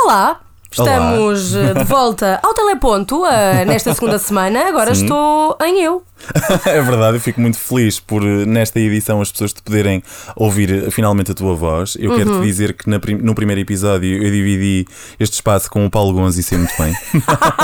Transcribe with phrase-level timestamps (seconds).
[0.04, 0.41] Olá!
[0.71, 4.67] Estamos eh, de volta ao Teleponto eh, nesta segunda semana.
[4.69, 5.03] Agora Sim.
[5.03, 6.01] estou em eu.
[6.66, 10.02] é verdade, eu fico muito feliz por eh, nesta edição as pessoas te poderem
[10.36, 11.98] ouvir finalmente a tua voz.
[12.00, 12.39] Eu quero Uhum.
[12.42, 14.86] te dizer que na no primeiro episódio eu dividi
[15.20, 16.96] este espaço com o Paulo Gonzo e sei muito bem.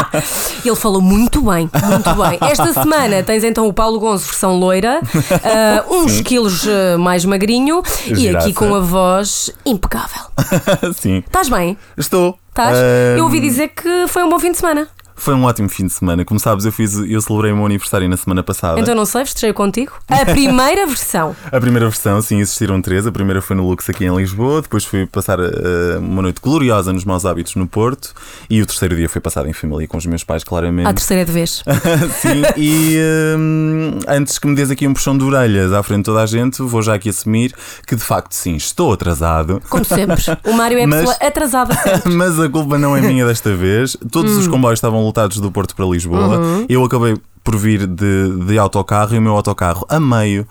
[0.65, 2.39] Ele falou muito bem, muito bem.
[2.49, 4.99] Esta semana tens então o Paulo Gonzo, versão loira,
[5.43, 10.23] eh, uns quilos eh, mais magrinho e aqui com a voz impecável.
[10.99, 11.77] Sim, Estás bem?
[11.97, 12.37] estou.
[12.57, 12.77] Estás?
[13.15, 14.87] Eu ouvi dizer que foi um bom fim de semana.
[15.17, 16.23] Foi um ótimo fim de semana.
[16.23, 18.79] Como sabes, eu fiz, eu celebrei o meu aniversário na semana passada.
[18.79, 19.93] Então não sei, festejei contigo.
[20.07, 21.35] A primeira versão.
[21.51, 23.05] A primeira versão, sim, existiram três.
[23.07, 26.93] A primeira foi no Lux aqui em Lisboa, depois fui passar eh, uma noite gloriosa
[26.93, 28.13] nos Maus Hábitos no Porto
[28.49, 30.87] e o terceiro dia foi passado em família com os meus pais, claramente.
[30.87, 31.63] À terceira de vez.
[32.21, 32.97] sim, e
[33.37, 36.25] hum, antes que me des aqui um puxão de orelhas à frente de toda a
[36.25, 37.53] gente, vou já aqui assumir
[37.85, 39.61] que de facto sim, estou atrasado.
[39.69, 40.21] Como sempre.
[40.45, 41.75] O Mário é a Mas- pessoa atrasada.
[42.05, 43.97] Mas a culpa não é minha desta vez.
[44.11, 44.39] Todos Hum.
[44.39, 46.37] os comboios estavam lotados do Porto para Lisboa.
[46.37, 46.65] Uhum.
[46.69, 50.45] Eu acabei por vir de, de autocarro e o meu autocarro a meio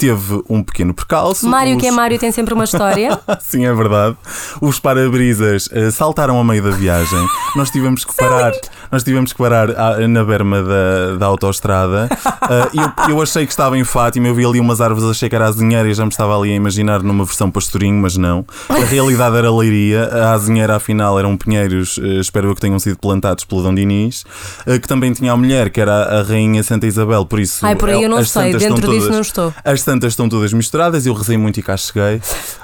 [0.00, 1.46] teve um pequeno percalço.
[1.48, 3.20] Mário, Os- que é Mário, tem sempre uma história.
[3.40, 4.16] Sim, é verdade.
[4.60, 7.18] Os para-brisas eh, saltaram a meio da viagem.
[7.54, 8.52] Nós tivemos que parar,
[8.90, 12.08] nós tivemos que parar à- na berma da, da autoestrada.
[12.50, 12.70] Eh,
[13.08, 15.46] eu, eu achei que estava em Fátima, eu vi ali umas árvores, achei que era
[15.46, 18.44] azinheira e já me estava ali a imaginar numa versão pastorinho, mas não.
[18.68, 22.98] A realidade era leiria, a azinheira afinal eram pinheiros, eh, espero eu que tenham sido
[22.98, 24.24] plantados pelo Dom Dinis,
[24.64, 27.64] que também tinha a mulher, que era a rainha Santa Isabel, por isso.
[27.64, 29.54] Ai, por aí eu não sei, dentro disso todas- não estou.
[29.64, 32.20] as tantas estão todas misturadas, eu rezei muito e cá cheguei.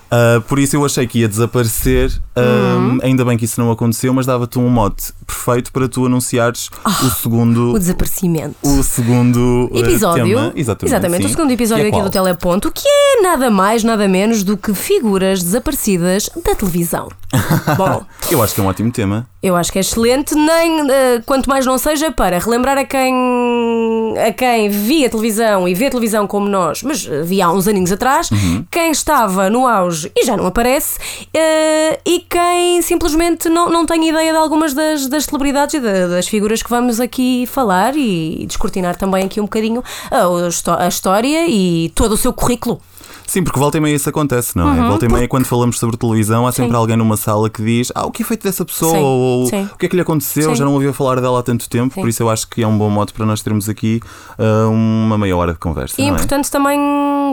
[0.09, 2.13] Ah, por isso eu achei que ia desaparecer.
[2.37, 2.99] Ah, Uhum.
[3.03, 6.69] Ainda bem que isso não aconteceu, mas dava-te um mote perfeito para tu anunciares
[7.03, 7.71] o segundo.
[7.71, 8.55] Ah, O desaparecimento.
[8.63, 10.25] O segundo eh, Episódio.
[10.25, 10.53] tema.
[10.55, 11.35] Exatamente, o sim.
[11.35, 15.43] segundo episódio é aqui do Teleponto, que é nada mais, nada menos do que figuras
[15.43, 17.09] desaparecidas da televisão.
[17.77, 19.27] Bom, Eu acho que é um ótimo tema.
[19.43, 24.15] eu acho que é excelente, nem eh, quanto mais não seja para relembrar a quem
[24.29, 27.93] a quem via televisão e vê televisão como nós, mas eh, via há uns aninhos
[27.93, 28.65] atrás, Uhum.
[28.71, 30.99] quem estava no auge e já não aparece,
[31.33, 36.07] eh, e quem simplesmente não, não tem ideia de algumas das, das celebridades e da-
[36.09, 41.47] das figuras que vamos aqui falar e descortinar também aqui um bocadinho a, a história
[41.49, 42.81] e todo o seu currículo.
[43.27, 44.89] Sim, porque volta e meia isso acontece, não é?
[44.89, 46.73] Volta e meia, quando falamos sobre televisão, há sempre Uhum.
[46.73, 46.77] Sim.
[46.81, 48.93] alguém numa sala que diz: Ah, o que é feito dessa pessoa?
[48.93, 49.69] Sim, Ou sim.
[49.73, 50.55] o que é que lhe aconteceu?
[50.55, 52.77] Já não ouvia falar dela há tanto tempo, por isso eu acho que é um
[52.79, 54.01] bom modo para nós termos aqui
[54.39, 56.01] ah, uma meia hora de conversa.
[56.01, 56.11] E é é?
[56.11, 56.79] importante também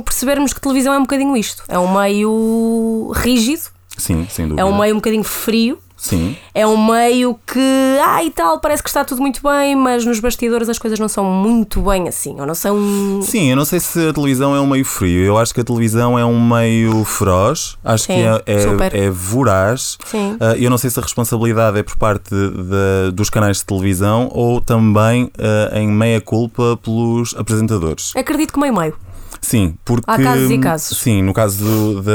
[0.03, 1.63] percebermos que televisão é um bocadinho isto.
[1.67, 3.61] É um meio rígido,
[3.97, 4.61] Sim, sem dúvida.
[4.61, 5.77] é um meio um bocadinho frio.
[6.03, 6.35] Sim.
[6.53, 10.19] É um meio que, ah, e tal, parece que está tudo muito bem, mas nos
[10.19, 12.77] bastidores as coisas não são muito bem assim, ou não são.
[13.21, 15.23] Sim, eu não sei se a televisão é um meio frio.
[15.23, 17.77] Eu acho que a televisão é um meio feroz.
[17.85, 19.97] Acho Sim, que é, é, é voraz.
[20.05, 20.35] Sim.
[20.41, 24.27] Ah, eu não sei se a responsabilidade é por parte de- dos canais de televisão
[24.33, 28.11] ou também ah, em meia culpa pelos apresentadores.
[28.15, 28.93] Acredito que meio-meio.
[29.43, 30.09] Sim, porque.
[30.09, 30.97] Há casos e casos.
[30.97, 32.11] Sim, no caso do- da.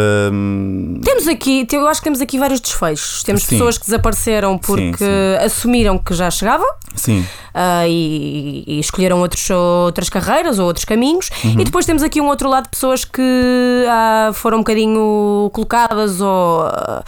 [1.05, 3.23] Temos aqui, eu acho que temos aqui vários desfechos.
[3.23, 3.51] Temos Sim.
[3.51, 5.45] pessoas que desapareceram porque sim.
[5.45, 6.67] assumiram que já chegavam.
[6.97, 7.25] Sim,
[7.55, 11.31] ah, e, e escolheram outros, outras carreiras ou outros caminhos.
[11.45, 11.61] Uhum.
[11.61, 16.21] E depois temos aqui um outro lado de pessoas que ah, foram um bocadinho colocadas
[16.23, 16.63] ou.
[16.63, 17.05] ah,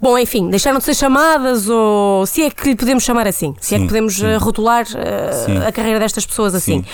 [0.00, 2.24] bom, enfim, deixaram de ser chamadas ou.
[2.26, 3.54] Se é que lhe podemos chamar assim.
[3.60, 4.36] Se é Sim, que podemos sim.
[4.36, 5.58] rotular Sim.
[5.66, 6.84] a carreira destas pessoas assim.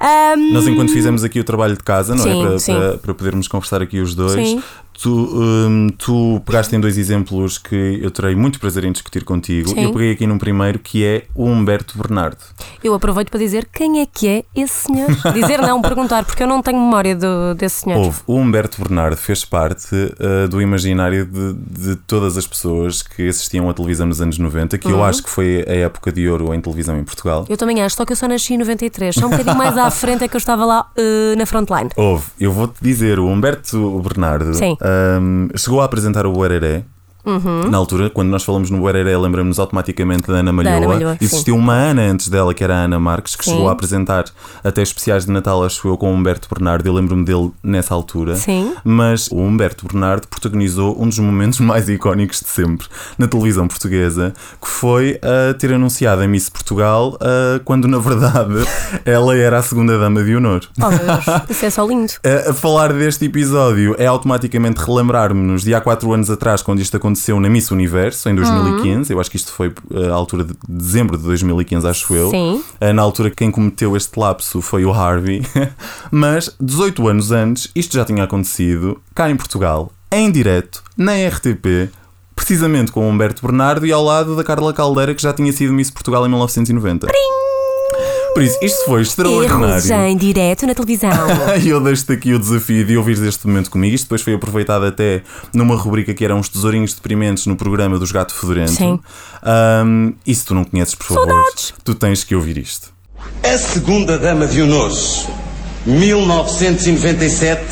[0.00, 2.46] Ahm, nós enquanto fizemos aqui o trabalho de casa, não Sim, é?
[2.46, 2.58] Para,
[2.90, 4.32] para, para podermos conversar aqui os dois.
[4.32, 4.62] Sim.
[5.02, 9.70] Tu, hum, tu pegaste em dois exemplos que eu terei muito prazer em discutir contigo.
[9.70, 9.84] Sim.
[9.84, 12.36] Eu peguei aqui num primeiro que é o Humberto Bernardo.
[12.84, 15.08] eu aproveito para dizer quem é que é esse senhor.
[15.32, 17.98] Dizer não, perguntar, porque eu não tenho memória do, desse senhor.
[17.98, 23.28] Houve, o Humberto Bernardo fez parte uh, do imaginário de, de todas as pessoas que
[23.28, 24.94] assistiam à televisão nos anos 90, que Uhum.
[24.94, 27.46] eu acho que foi a época de ouro em televisão em Portugal.
[27.48, 29.14] Eu também acho, só que eu só nasci em 93.
[29.14, 31.90] Só um bocadinho mais à frente é que eu estava lá ah, na frontline.
[31.96, 34.76] Houve, eu vou-te dizer, o Humberto Bernardo Sim.
[35.20, 36.32] Hum, chegou a apresentar o
[37.24, 37.68] Buereré.
[37.70, 40.76] Na altura, quando nós falamos no Buereré, lembramos automaticamente da Ana Malhoa.
[40.76, 41.24] Ana Malhoa, sim.
[41.24, 43.52] Existiu uma Ana antes dela, que era a Ana Marques, que Sim.
[43.52, 44.24] chegou a apresentar
[44.62, 46.86] até especiais de Natal, acho eu, com o Humberto Bernardo.
[46.86, 48.36] Eu lembro-me dele nessa altura.
[48.36, 48.74] Sim.
[48.84, 52.86] Mas o Humberto Bernardo protagonizou um dos momentos mais icónicos de sempre
[53.18, 58.54] na televisão portuguesa, que foi a ter anunciado a Miss Portugal ah, quando, na verdade,
[59.04, 60.60] ela era a segunda dama de honor.
[60.80, 62.12] Oh, meu Deus, isso é só lindo.
[62.46, 66.96] A, a falar deste episódio é automaticamente relembrar-me-nos de há 4 anos atrás, quando isto
[66.96, 67.09] aconteceu
[67.40, 69.12] na Miss Universo, em 2015.
[69.12, 69.72] Eu acho que isto foi
[70.10, 72.30] à altura de dezembro de 2015, acho eu.
[72.30, 72.62] Sim.
[72.80, 75.42] Uh, Na altura, quem cometeu este lapso foi o Harvey.
[76.10, 79.92] Mas 18 anos antes, isto já tinha acontecido cá em Portugal.
[80.12, 81.90] em direto, na RTP,
[82.34, 85.72] precisamente com o Humberto Bernardo e ao lado da Carla Caldeira, que já tinha sido
[85.72, 87.06] Miss Portugal em 1990.
[88.34, 89.94] Por isso, isto foi Erros extraordinário.
[90.08, 91.10] em direto na televisão.
[91.62, 93.94] E eu deixo-te aqui o desafio de ouvires este momento comigo.
[93.94, 95.22] Isto depois foi aproveitado até
[95.52, 98.72] numa rubrica que eram uns tesourinhos deprimentes no programa dos Gato Fedorento.
[98.72, 98.98] Sim.
[99.42, 101.74] Ahm, e se tu não conheces, por favor, Saudades.
[101.84, 102.88] tu tens que ouvir isto.
[103.42, 105.26] A segunda dama de Unos,
[105.84, 107.62] 1997,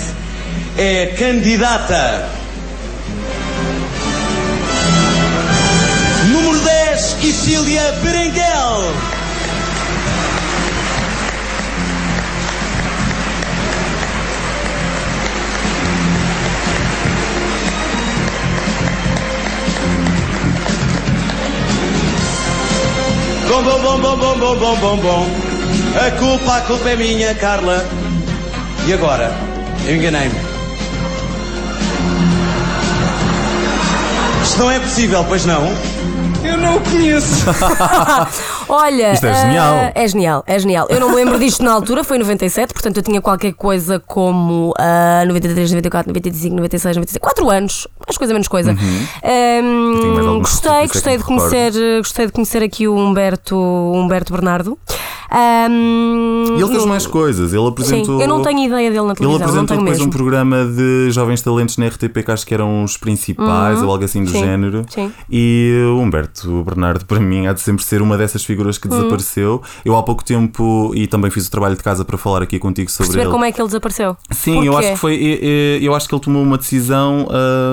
[0.76, 2.28] é a candidata
[6.30, 8.92] número 10, Isília Berenguel.
[23.48, 25.26] Bom, bom, bom, bom, bom, bom, bom, bom, bom.
[25.96, 27.82] A culpa, a culpa é minha, Carla.
[28.86, 29.32] E agora?
[29.86, 30.34] Eu enganei-me.
[34.42, 35.62] Isto não é possível, pois não?
[36.44, 37.46] Eu não o conheço.
[38.68, 39.74] Olha, Isto é ah, genial.
[39.94, 40.86] é genial, é genial.
[40.90, 43.98] Eu não me lembro disto na altura, foi em 97, portanto eu tinha qualquer coisa
[43.98, 48.72] como ah, 93, 94, 95, 96, 97, 4 anos, mais coisa menos coisa.
[48.72, 50.18] Uhum.
[50.18, 54.78] Algumas gostei, que gostei de conhecer, gostei de conhecer aqui o Humberto, o Humberto Bernardo.
[55.30, 57.52] E ele fez mais coisas.
[57.52, 58.16] Ele apresentou.
[58.16, 60.06] Sim, eu não tenho ideia dele na Ele televisão, não apresentou depois mesmo.
[60.06, 64.04] um programa de jovens talentos na RTP que acho que eram os principais ou algo
[64.04, 64.84] assim do Sim, género.
[64.88, 65.12] sim.
[65.30, 68.96] E o Humberto Bernardo, para mim, há de sempre ser uma dessas figuras que Uhum.
[68.98, 69.62] desapareceu.
[69.84, 72.90] Eu há pouco tempo, e também fiz o trabalho de casa para falar aqui contigo
[72.90, 73.30] sobre Perceber ele.
[73.32, 74.16] como é que ele desapareceu.
[74.30, 75.14] Sim, eu acho que foi.
[75.80, 77.26] Eu, acho que ele tomou uma decisão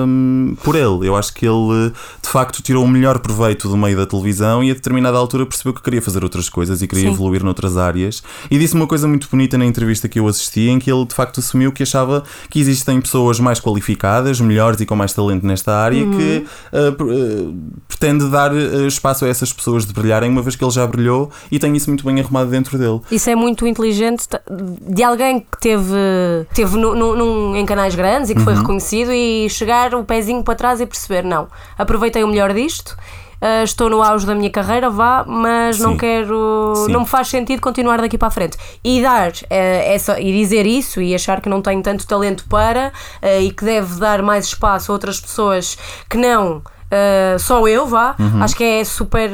[0.06, 1.08] hum, por ele.
[1.08, 1.90] Eu acho que ele
[2.22, 5.72] de facto tirou o melhor proveito do meio da televisão e a determinada altura percebeu
[5.72, 7.12] que queria fazer outras coisas e queria Sim.
[7.14, 8.22] evoluir noutras áreas.
[8.50, 11.14] E disse uma coisa muito bonita na entrevista que eu assisti, em que ele de
[11.14, 15.74] facto assumiu que achava que existem pessoas mais qualificadas, melhores e com mais talento nesta
[15.74, 16.10] área Uhum.
[16.18, 17.56] que uh, pr- uh,
[17.88, 21.30] pretende dar uh, espaço a essas pessoas de brilharem, uma vez que ele já brilhou
[21.50, 23.00] e tem isso muito bem arrumado dentro dele.
[23.10, 24.26] Isso é muito inteligente
[24.88, 25.94] de alguém que teve,
[26.52, 28.60] teve no- no- num- em canais grandes e que foi Uhum.
[28.60, 31.46] reconhecido e chegar o pezinho para trás e perceber: não,
[31.78, 32.96] aproveitei o melhor disto.
[33.40, 35.98] Ah, estou no auge da minha carreira, vá, mas não Sim.
[35.98, 36.72] quero.
[36.86, 36.92] Sim.
[36.92, 38.56] Não me faz sentido continuar daqui para a frente.
[38.82, 42.92] E dar eh, essa, e dizer isso e achar que não tenho tanto talento para
[43.22, 45.76] eh, e que deve dar mais espaço a outras pessoas
[46.08, 46.62] que não.
[46.90, 49.30] eh, só eu, vá, acho que é super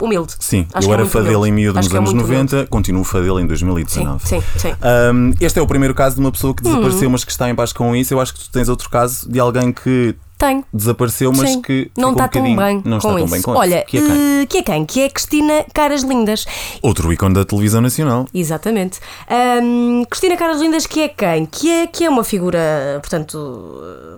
[0.00, 0.32] humilde.
[0.34, 0.38] Uhum.
[0.40, 1.48] Sim, Acho eu é era dele humilde.
[1.48, 2.54] em miúdo Acho nos que é anos muito humilde.
[2.54, 4.26] 90, continuo fã dele em 2019.
[4.26, 4.74] Sim, sim, sim.
[5.14, 7.54] Um, este é o primeiro caso de uma pessoa que desapareceu, mas que está em
[7.54, 8.12] paz com isso.
[8.12, 10.64] Eu acho que tu tens outro caso de alguém que Tenho.
[10.74, 13.32] desapareceu, mas Sim, que não está um tão bem não com está tão isso.
[13.32, 13.86] bem com Olha, isso.
[13.86, 14.40] Que é quem?
[14.42, 14.84] eh, que é quem?
[14.84, 16.44] Que é Cristina Caras Lindas.
[16.82, 18.26] Outro ícone da televisão nacional.
[18.34, 18.98] Exatamente.
[19.30, 21.46] Ahm, Cristina Caras Lindas, que é quem?
[21.46, 22.58] Que é, que é uma figura,
[23.00, 23.38] portanto,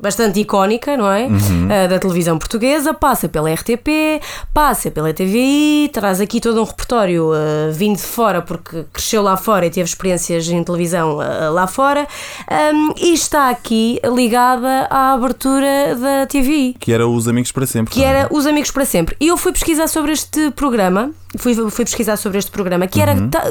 [0.01, 1.27] bastante icónica, não é?
[1.27, 1.69] Uhum.
[1.71, 4.23] Ah, da televisão portuguesa, passa pela RTP,
[4.55, 9.37] passa pela TVI, traz aqui todo um repertório ah, vindo de fora, porque cresceu lá
[9.37, 12.07] fora e teve experiências em televisão ah, lá fora,
[12.51, 17.93] Ahm, e está aqui ligada à abertura da TVI Que era Os Amigos para Sempre.
[17.95, 18.11] que não é?
[18.11, 19.17] era Os Amigos para Sempre.
[19.21, 23.15] E eu fui pesquisar sobre este programa, fui, fui pesquisar sobre este programa, que era
[23.29, 23.45] ta-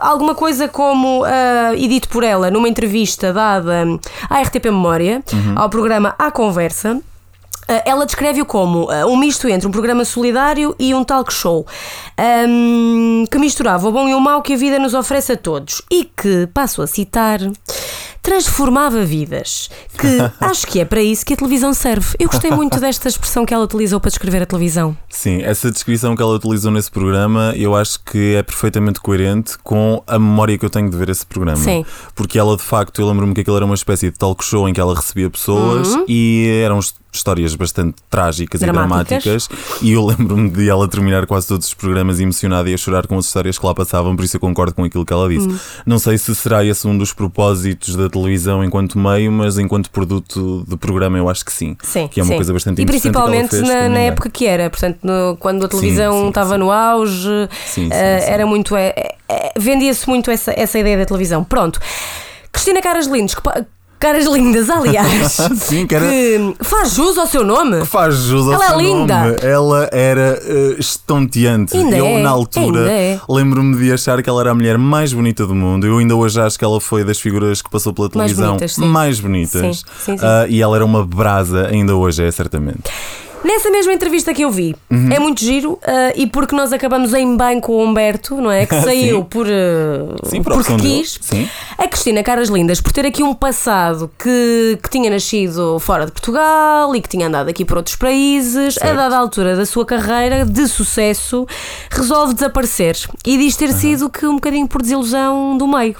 [0.00, 3.84] alguma coisa como, ah, e dito por ela, numa entrevista dada
[4.28, 5.22] à RTP Memória,
[5.56, 7.00] ao programa À Conversa.
[7.68, 11.66] ah, Ela descreve-o como ah, um misto entre um programa solidário e um talk show
[12.18, 15.82] ahm, que misturava o bom e o mau que a vida nos oferece a todos
[15.90, 17.40] e que, passo a citar,
[18.22, 19.68] transformava vidas.
[19.98, 20.06] Que
[20.44, 22.14] acho que é para isso que a televisão serve.
[22.18, 24.96] Eu gostei muito desta expressão que ela utilizou para descrever a televisão.
[25.08, 30.02] Sim, essa descrição que ela utilizou nesse programa eu acho que é perfeitamente coerente com
[30.06, 31.56] a memória que eu tenho de ver esse programa.
[31.58, 31.84] Sim.
[32.14, 34.72] Porque ela, de facto, eu lembro-me que aquilo era uma espécie de talk show em
[34.72, 38.68] que ela recebia pessoas e eram his- histórias bastante trágicas Uhum.
[38.72, 39.24] Dramáticas.
[39.24, 39.82] e dramáticas.
[39.82, 43.18] E eu lembro-me de ela terminar quase todos os programas emocionada e a chorar com
[43.18, 45.48] as histórias que lá passavam, por isso eu concordo com aquilo que ela disse.
[45.48, 45.58] Uhum.
[45.84, 50.64] Não sei se será esse um dos propósitos da televisão enquanto meio, mas enquanto produto
[50.68, 51.76] de programa eu acho que sim.
[51.82, 52.36] Sim, que é uma sim.
[52.36, 54.06] coisa bastante E interessante ela principalmente fez na, na ninguém.
[54.08, 57.94] época que era, portanto, no- quando a televisão estava no auge, Sim, sim, sim.
[57.94, 58.76] era muito.
[58.76, 58.94] eh,
[59.28, 61.42] eh, Vendia-se muito essa, essa ideia da televisão.
[61.44, 61.80] Pronto.
[62.52, 63.42] Cristina Caras Lindas, que
[64.00, 67.84] Caras Lindas, aliás, Sim, que era- que faz jus ao seu nome.
[67.84, 69.24] Faz jus ao Ela é seu linda.
[69.24, 69.36] nome.
[69.42, 71.76] Ela era eh, estonteante.
[71.76, 73.20] Ainda eu, é, na altura, é.
[73.28, 75.86] lembro-me de achar que ela era a mulher mais bonita do mundo.
[75.86, 78.72] Eu ainda hoje acho que ela foi das figuras que passou pela Mais televisão bonitas,
[78.74, 78.86] sim.
[78.86, 79.60] mais bonitas.
[79.60, 80.24] Sim, sim, sim.
[80.24, 82.84] Ah, e ela era uma brasa, ainda hoje é, certamente.
[83.42, 85.10] Nessa mesma entrevista que eu vi, Uhum.
[85.12, 85.80] é muito giro uh,
[86.14, 88.66] e porque nós acabamos em bem com o Humberto, não é?
[88.66, 91.18] Que saiu por, uh, Sim, por porque quis.
[91.22, 91.48] Sim.
[91.78, 96.12] A Cristina Caras Lindas, por ter aqui um passado que, que tinha nascido fora de
[96.12, 98.96] Portugal e que tinha andado aqui por outros países, a Certo.
[98.96, 101.46] dada altura da sua carreira de sucesso,
[101.90, 102.96] resolve desaparecer.
[103.26, 105.96] E diz ter sido que um bocadinho por desilusão do meio.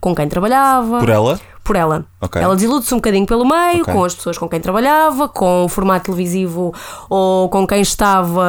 [0.00, 1.40] Com quem trabalhava Por ela?
[1.64, 2.04] Por ela.
[2.20, 2.40] Ok.
[2.40, 3.92] Ela desilude-se um bocadinho pelo meio, Ok.
[3.94, 6.72] com as pessoas com quem trabalhava, com o formato televisivo
[7.08, 8.44] ou com quem estava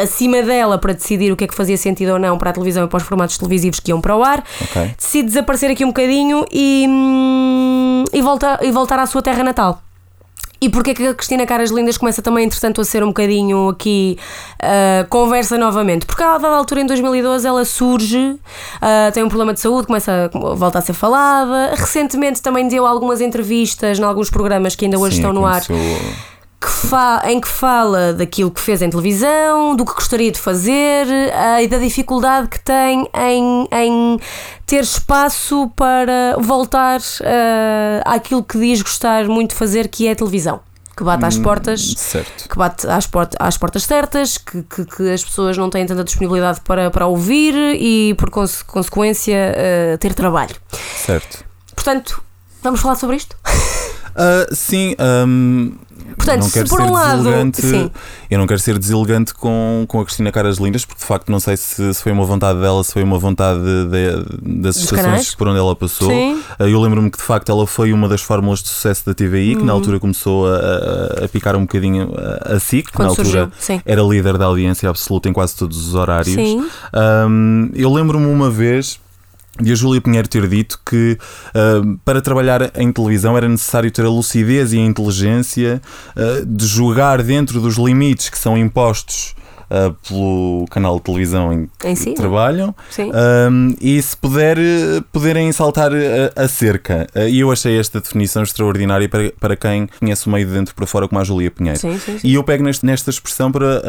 [0.00, 2.84] acima dela para decidir o que é que fazia sentido ou não para a televisão
[2.84, 4.44] e para os formatos televisivos que iam para o ar.
[4.62, 4.94] Ok.
[4.96, 9.80] Decide desaparecer aqui um bocadinho e, hum, e, volta, e voltar à sua terra natal.
[10.60, 13.68] E porque é que a Cristina Caras Lindas começa também, entretanto, a ser um bocadinho
[13.68, 14.18] aqui
[14.60, 16.04] ah, conversa novamente?
[16.04, 18.36] Porque a dada altura, em 2012, ela surge,
[18.82, 21.74] ah, tem um problema de saúde, começa a voltar a ser falada.
[21.76, 25.58] Recentemente também deu algumas entrevistas em alguns programas que ainda hoje Sim, estão no ar,
[25.62, 25.76] aconteceu-
[26.60, 26.68] que
[27.30, 31.68] em que fala daquilo que fez em televisão, do que gostaria de fazer ah, e
[31.68, 34.20] da dificuldade que tem em, em
[34.66, 40.16] ter espaço para voltar ah, àquilo que diz gostar muito de fazer, que é a
[40.16, 40.60] televisão.
[40.96, 42.48] Que bate às portas Certo.
[42.48, 46.02] que bate às, port às portas certas, que, que, que as pessoas não têm tanta
[46.02, 50.56] disponibilidade para, para ouvir e, por conse- consequência, eh, ter trabalho.
[50.96, 51.44] Certo.
[51.72, 52.20] Portanto,
[52.64, 53.36] vamos falar sobre isto?
[54.18, 55.70] Ah, sim, ahm,
[56.16, 57.22] Portanto, não se quero por ser um lado-
[57.54, 57.90] sim.
[58.30, 61.38] Eu não quero ser deselegante com, com a Cristina Caras Lindas, porque de facto não
[61.38, 65.46] sei se, se foi uma vontade dela, se foi uma vontade de- das estações por
[65.48, 66.08] onde ela passou.
[66.08, 66.40] Sim.
[66.58, 69.56] Ah, Eu lembro-me que de facto ela foi uma das fórmulas de sucesso da TVI,
[69.56, 69.78] que na Uhum.
[69.78, 72.10] altura começou a, a- picar um bocadinho
[72.44, 73.50] a, SIC, que na altura
[73.84, 76.34] era líder da audiência absoluta em quase todos os horários.
[76.34, 76.66] Sim.
[77.28, 78.98] Um, eu lembro-me uma vez
[79.60, 81.18] de a Júlia Pinheiro ter dito que
[81.54, 85.82] um, para trabalhar em televisão era necessário ter a lucidez e a inteligência
[86.16, 89.34] uh, de jogar dentro dos limites que são impostos
[89.70, 92.74] uh, pelo canal de televisão em que si, trabalham
[93.50, 97.06] um, e se puder uh, poderem saltar a, a cerca.
[97.30, 100.86] E eu achei esta definição extraordinária para, para quem conhece o meio de dentro para
[100.86, 101.78] fora como a Júlia Pinheiro.
[101.78, 102.26] Sim, sim, sim.
[102.28, 103.82] E eu pego neste- nesta expressão para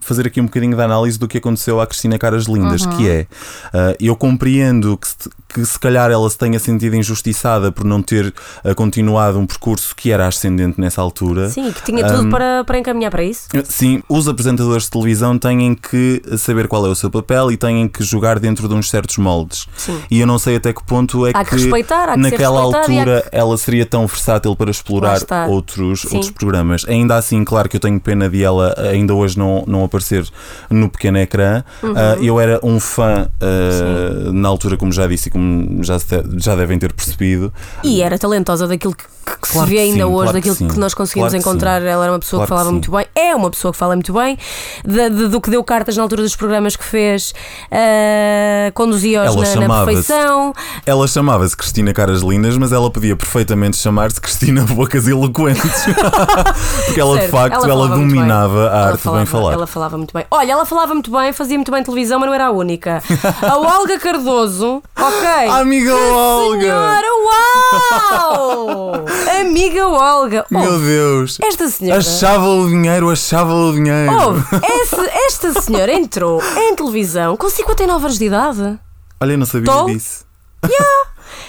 [0.00, 2.96] fazer aqui um bocadinho de análise do que aconteceu à Cristina Caras Lindas, Uhum.
[2.96, 3.26] que é
[3.74, 5.08] uh, eu compreendo que
[5.48, 9.94] que se calhar ela se tenha sentido injustiçada por não ter uh, continuado um percurso
[9.96, 11.48] que era ascendente nessa altura.
[11.48, 13.48] Sim, que tinha tudo Um, para, para encaminhar para isso.
[13.64, 17.88] Sim, os apresentadores de televisão têm que saber qual é o seu papel e têm
[17.88, 19.66] que jogar dentro de uns certos moldes.
[19.76, 20.00] Sim.
[20.10, 23.26] E eu não sei até que ponto é Há que respeitar, há que naquela altura
[23.30, 26.16] ela seria tão versátil para explorar outros, Sim.
[26.16, 26.84] outros programas.
[26.88, 30.28] Ainda assim, claro que eu tenho pena de ela ainda hoje não, não aparecer
[30.68, 31.62] no pequeno ecrã.
[31.82, 31.94] Uhum.
[31.96, 35.96] Ah, eu era um fã ah, na altura, como já disse como já,
[36.36, 37.52] já devem ter percebido.
[37.84, 40.28] E era talentosa daquilo que, que- que Claro se vê que ainda sim, hoje, claro
[40.28, 40.80] que daquilo que, sim.
[40.80, 41.82] nós conseguimos Claro que encontrar.
[41.82, 42.72] Ela era uma pessoa que que falava sim.
[42.72, 44.38] muito bem, é uma pessoa que fala muito bem,
[44.84, 47.34] de- de- do que deu cartas na altura dos programas que fez,
[47.70, 50.52] ah, conduzia-os Ela na, na perfeição.
[50.84, 55.62] Ela chamava-se Cristina Caras Lindas, mas ela podia perfeitamente chamar-se Cristina Bocas Eloquentes.
[56.86, 58.16] Porque ela, de Certo, facto, ela, falava muito bem.
[58.16, 59.52] dominava a Ela arte de falava- bem falar.
[59.52, 60.24] Ela falava muito bem.
[60.30, 63.02] Olha, ela falava muito bem, fazia muito bem televisão, mas não era a única.
[63.42, 65.27] A Olga Cardoso, ok.
[65.50, 66.60] Amiga Olga!
[66.60, 69.04] Senhora, uau!
[69.40, 70.44] Amiga Olga.
[70.50, 71.38] Meu Ouve, Deus!
[71.42, 71.98] esta senhora.
[72.00, 74.12] Achava o dinheiro, achava o dinheiro.
[74.12, 74.44] Ouve,
[74.82, 78.78] esse- esta senhora entrou em televisão com 59 anos de idade.
[79.20, 79.84] Olha, eu não sabia Tô?
[79.86, 80.24] disso.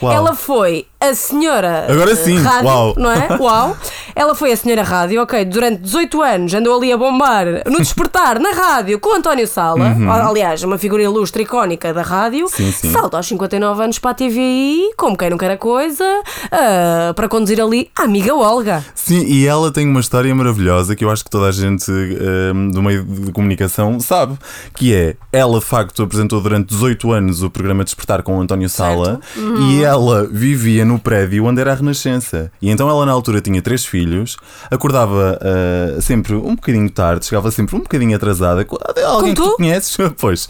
[0.02, 0.14] Uau.
[0.14, 2.94] Ela foi a senhora Agora sim, rádio, uau.
[2.98, 3.28] não é?
[3.40, 3.78] Uau.
[4.16, 8.38] Ela foi a senhora rádio, ok, durante 18 anos andou ali a bombar no despertar
[8.40, 9.96] na rádio com António Sala,
[10.28, 12.44] aliás, uma figura ilustre, icónica da rádio.
[12.44, 12.50] Uhum.
[12.50, 12.92] Sim, sim.
[12.92, 16.04] Salta aos 59 anos para a TVI, como quem não quer a coisa,
[16.52, 18.84] ah, para conduzir ali a amiga Olga.
[18.94, 22.72] Sim, e ela tem uma história maravilhosa que eu acho que toda a gente hum,
[22.72, 24.38] do meio de comunicação sabe,
[24.76, 29.20] que é ela de facto apresentou durante 18 anos o programa Despertar com António Sala
[29.36, 29.69] Uhum.
[29.70, 32.52] E ela vivia no prédio onde era a Renascença.
[32.62, 34.38] E então ela na altura tinha três filhos,
[34.70, 38.66] acordava ah, sempre um bocadinho tarde, chegava sempre um bocadinho atrasada.
[39.06, 39.56] Alguém que tu?
[39.56, 39.98] conheces?
[40.20, 40.50] Pois.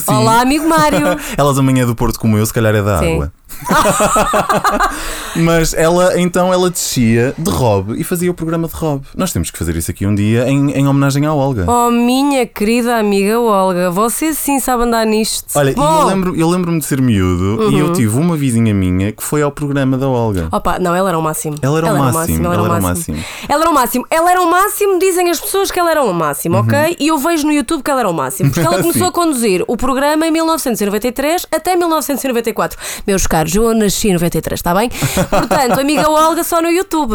[0.00, 0.14] Sim.
[0.14, 0.98] Olá, amigo Mário.
[1.36, 3.14] Ela também é do Porto como eu, se calhar é da Sim.
[3.14, 3.32] água.
[5.36, 9.02] Mas ela, então, ela descia de Rob e fazia o programa de Rob.
[9.16, 11.64] Nós temos que fazer isso aqui um dia em, em homenagem à Olga.
[11.70, 15.46] Oh, minha querida amiga Olga, você sim sabe andar nisto.
[15.54, 16.00] Olha, Bom, Uhum.
[16.00, 19.42] eu lembro- eu lembro-me de ser miúdo e eu tive uma vizinha minha que foi
[19.42, 20.48] ao programa da Olga.
[20.52, 21.56] Opa, não, ela era o máximo.
[21.62, 23.16] Ela era o máximo, ela ela era o máximo.
[23.48, 24.06] Ela era o máximo.
[24.10, 26.96] Ela era o máximo, dizem as pessoas que ela era o máximo, ok?
[26.98, 28.50] E eu vejo no YouTube que ela era o máximo.
[28.50, 29.08] Porque ela começou Uhum.
[29.10, 32.78] A conduzir o programa em 1993 até 1994.
[33.06, 33.54] Meus caros, comentários.
[33.54, 34.88] Eu nasci em 93, está bem?
[34.88, 37.14] Portanto, amiga Olga só no YouTube.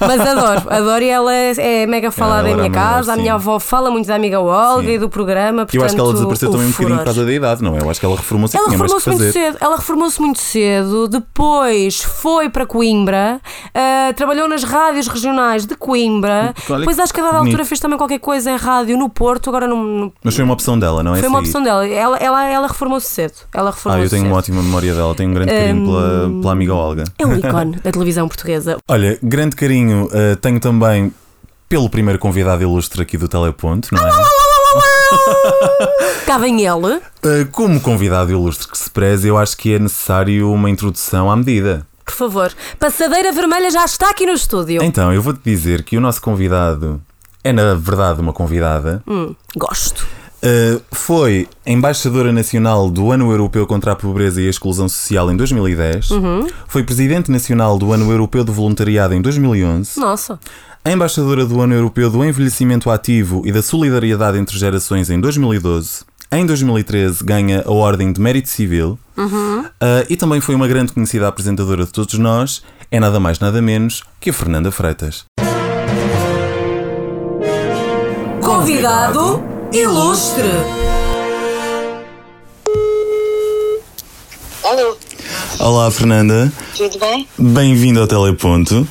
[0.00, 3.12] Mas adoro, adoro e ela é, é mega falada em minha melhor, casa.
[3.12, 4.92] A minha avó fala muito da amiga Olga Sim.
[4.94, 5.66] e do programa.
[5.66, 7.80] Portanto, Eu acho que ela desapareceu também um bocadinho por causa da idade, não é?
[7.80, 9.58] Eu acho que ela reformou-se Ela reformou-se muito cedo.
[9.60, 11.08] Ela reformou-se muito cedo.
[11.08, 13.40] Depois foi para Coimbra.
[13.74, 16.54] ah, trabalhou nas rádios regionais de Coimbra.
[16.68, 19.08] Olha Depois que acho que a dada altura fez também qualquer coisa em rádio no
[19.08, 19.48] Porto.
[19.50, 19.82] Agora não.
[19.82, 21.18] não- Mas foi uma opção dela, não é?
[21.20, 21.46] foi uma Sair.
[21.46, 21.86] opção dela.
[21.86, 23.32] Ela, ela, ela reformou-se cedo.
[23.52, 24.30] Ela Ah, reformou-se eu tenho cedo.
[24.32, 27.04] uma ótima memória dela, tenho um grande carinho pela, pela amiga Olga.
[27.18, 28.78] É um ícone da televisão portuguesa.
[28.88, 31.12] Olha, grande carinho uh, tenho também
[31.68, 34.10] pelo primeiro convidado ilustre aqui do Teleponto, não é?
[36.26, 36.96] Cá vem ele.
[36.96, 41.36] Uh, como convidado ilustre que se preze, eu acho que é necessário uma introdução à
[41.36, 41.86] medida.
[42.04, 42.52] Por favor.
[42.78, 44.82] Passadeira Vermelha já está aqui no estúdio.
[44.82, 47.00] Então, eu vou-te dizer que o nosso convidado
[47.46, 49.00] é, na verdade, uma convidada.
[49.06, 50.04] Hum, gosto.
[50.42, 55.36] Uh, foi embaixadora nacional do Ano Europeu contra a Pobreza e a Exclusão Social em
[55.36, 56.08] 2010.
[56.68, 59.98] Foi presidente nacional do Ano Europeu do Voluntariado em 2011.
[59.98, 60.38] Nossa.
[60.84, 66.04] A embaixadora do Ano Europeu do Envelhecimento Ativo e da Solidariedade entre Gerações em 2012.
[66.30, 68.98] Em 2013 ganha a Ordem de Mérito Civil.
[69.80, 72.62] Ah, e também foi uma grande conhecida apresentadora de todos nós.
[72.90, 75.24] É nada mais nada menos que a Fernanda Freitas.
[78.40, 80.48] Convidado ilustre.
[84.64, 84.96] Alô,
[85.58, 87.26] Olá Fernanda, tudo bem?
[87.38, 88.86] bem-vindo ao Teleponto.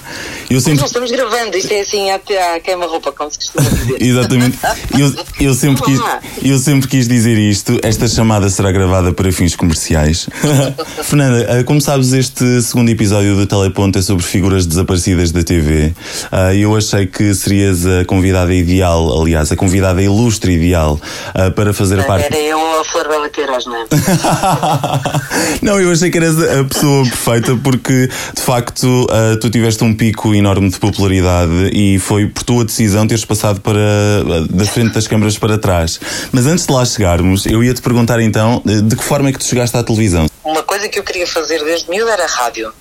[0.50, 3.98] Eu sempre Nós estamos gravando, isto é assim até à queima-roupa, como se costuma dizer.
[4.02, 4.58] Exatamente.
[4.98, 6.00] Eu, eu, sempre quis,
[6.44, 7.80] eu sempre quis dizer isto.
[7.82, 10.28] Esta chamada será gravada para fins comerciais.
[11.04, 15.94] Fernanda, eh, como sabes, este segundo episódio do Teleponto é sobre figuras desaparecidas da TV.
[16.32, 21.00] Ah, E eu achei que serias a convidada ideal, aliás, a convidada ilustre ideal
[21.34, 22.26] ah, para fazer parte.
[22.26, 23.86] Era eu ou a Flor Bela Queiroz, não é?
[25.62, 29.94] Não, eu achei que eras a pessoa perfeita porque de facto ah, tu tiveste um
[29.94, 34.94] pico enorme de popularidade e foi por tua decisão teres passado para ah, da frente
[34.94, 36.00] das câmaras para trás.
[36.32, 39.32] Mas antes de lá chegarmos, eu ia te perguntar então eh, de que forma é
[39.32, 40.28] que tu chegaste à televisão?
[40.44, 42.72] Uma coisa que eu queria fazer desde miúdo era rádio.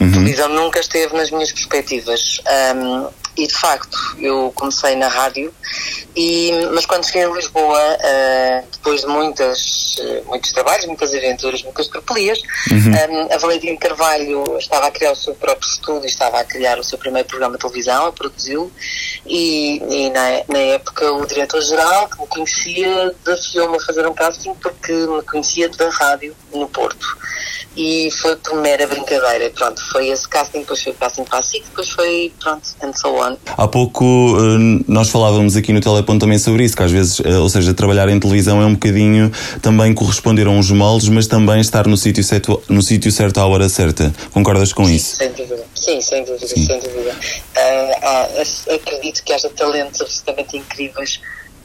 [0.00, 2.40] A televisão nunca esteve nas minhas perspectivas.
[2.46, 5.52] Ahm, e de facto, eu comecei na rádio,
[6.16, 11.62] e, mas quando cheguei a Lisboa, ah, depois de muitas, eh, muitos trabalhos, muitas aventuras,
[11.62, 12.38] muitas tropelias,
[12.70, 16.84] ahm, a Valentina Carvalho estava a criar o seu próprio estúdio, estava a criar o
[16.84, 18.70] seu primeiro programa de televisão, a produzi-lo,
[19.26, 24.54] e, e na, na época o diretor-geral, que me conhecia, desafiou-me a fazer um casting
[24.54, 27.16] porque me conhecia da rádio no Porto.
[27.76, 29.50] E foi por mera brincadeira.
[29.50, 32.92] Pronto, foi esse casting, depois foi o casting para a SIC, depois foi, pronto, and
[32.92, 33.36] so on.
[33.56, 34.04] Há pouco
[34.38, 37.74] eh, nós falávamos aqui no Teleponto também sobre isso, que às vezes, eh, ou seja,
[37.74, 41.96] trabalhar em televisão é um bocadinho também corresponder a uns moldes, mas também estar no
[41.96, 44.12] sítio certo, no sítio certo à hora certa.
[44.32, 45.16] Concordas com isso?
[45.16, 45.64] Sem dúvida.
[45.74, 47.14] Sim, sem dúvida, sem dúvida.
[47.56, 51.20] Ah, ac- acredito que haja talentos absolutamente incríveis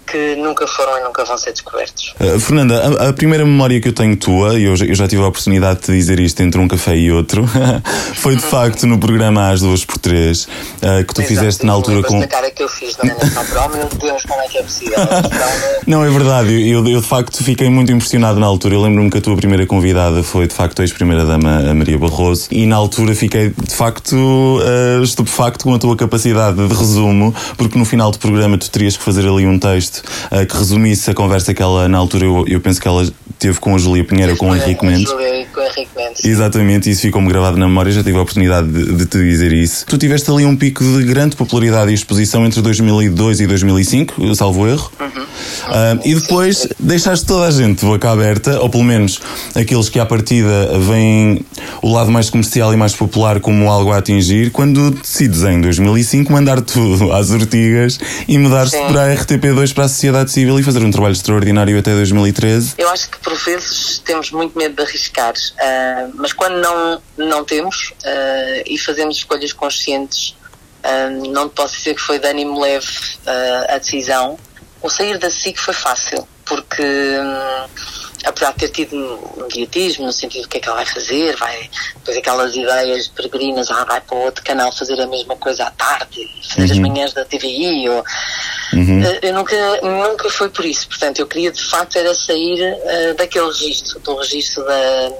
[0.09, 2.13] que nunca foram e nunca vão ser descobertos.
[2.19, 5.07] Uh, Fernanda, a, a primeira memória que eu tenho tua, e eu, já- eu já
[5.07, 7.45] tive a oportunidade de te dizer isto entre um café e outro,
[8.15, 12.03] foi de facto no programa Às Duas por Três, uh, que tu fizeste na altura
[12.03, 12.21] com.
[12.21, 13.65] A cara que eu fiz é altura.
[13.65, 14.97] Oh meu Deus, como é que é possível?
[15.85, 18.75] Não, é verdade, eu, eu de facto fiquei muito impressionado na altura.
[18.75, 22.65] Eu lembro-me que a tua primeira convidada foi de facto a ex-primeira-dama Maria Barroso, e
[22.65, 27.85] na altura fiquei de facto uh, estupefacto com a tua capacidade de resumo, porque no
[27.85, 29.98] final do programa tu terias que fazer ali um texto
[30.31, 33.07] uh, que resumisse a conversa que ela, na altura, eu, eu penso que ela
[33.37, 35.11] teve com a Julia Pinheiro com o Henrique Mendes.
[35.11, 36.25] Com o Henrique Mendes.
[36.25, 39.85] Exatamente, isso ficou-me gravado na memória, já tive a oportunidade de, de te dizer isso.
[39.85, 44.35] Tu tiveste ali um pico de grande popularidade e exposição entre 2002 e 2005, eu
[44.35, 44.91] salvo erro.
[45.67, 49.19] Ah, e depois deixaste toda a gente de boca aberta, ou pelo menos
[49.55, 51.45] aqueles que à partida veem
[51.81, 56.31] o lado mais comercial e mais popular como algo a atingir, quando decides em 2005
[56.31, 58.87] mandar tudo às ortigas e mudar-te Sim.
[58.87, 62.75] para a RTP2 para a sociedade civil e fazer um trabalho extraordinário até 2013.
[62.77, 67.43] Eu acho que por vezes temos muito medo de arriscar, ah, mas quando não, não
[67.43, 70.35] temos ah, e fazemos escolhas conscientes,
[70.83, 72.87] ah, não te posso dizer que foi de ânimo leve
[73.69, 74.37] a decisão.
[74.81, 77.67] O sair da SIC foi fácil, porque hum,
[78.25, 78.95] apesar de ter tido
[79.37, 83.07] um dietismo, no sentido do que é que ela vai fazer, vai depois aquelas ideias
[83.07, 87.13] peregrinas, ah, vai para outro canal fazer a mesma coisa à tarde, fazer as manhãs
[87.13, 88.03] da TVI, ou,
[88.73, 90.87] eh, Eu nunca, nunca foi por isso.
[90.87, 95.11] Portanto, eu queria de facto era sair eh, daquele registro, do registro da,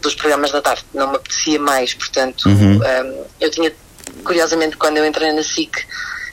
[0.00, 0.84] dos programas da tarde.
[0.94, 1.94] Não me apetecia mais.
[1.94, 2.48] Portanto,
[2.84, 3.72] eh, eu tinha,
[4.24, 5.76] curiosamente, quando eu entrei na SIC,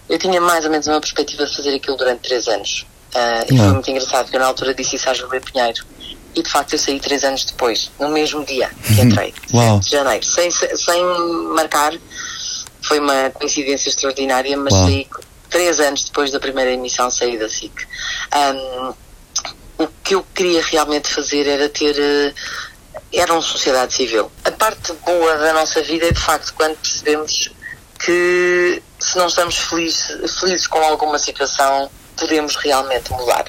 [0.10, 2.86] eu tinha mais ou menos uma perspectiva de fazer aquilo durante três anos.
[3.16, 5.84] Eh, e foi muito engraçado, porque eu na altura disse isso à Júlia Pinheiro.
[6.36, 9.76] e de facto eu saí três anos depois, no mesmo dia que entrei, Uau.
[9.78, 11.04] 7 de janeiro, sem, sem
[11.54, 11.94] marcar,
[12.82, 14.86] foi uma coincidência extraordinária, mas Uau.
[14.86, 15.08] saí
[15.54, 17.72] três anos depois da primeira emissão saí da SIC.
[18.32, 18.94] Ahm,
[19.78, 22.34] o que eu queria realmente fazer era ter eh,
[23.14, 24.32] era uma sociedade civil.
[24.44, 27.52] A parte boa da nossa vida é de facto quando percebemos
[28.04, 33.46] que se não estamos felizes, felizes com alguma situação, podemos realmente mudar.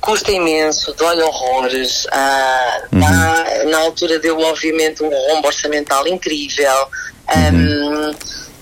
[0.00, 2.06] Custa imenso, dói horrores.
[2.10, 6.88] ah, na, na altura deu, obviamente, um rombo orçamental incrível.
[7.28, 8.14] ahm,